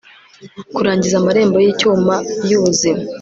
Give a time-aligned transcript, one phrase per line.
[0.75, 2.15] kurangiza amarembo yicyuma
[2.49, 3.01] yubuzima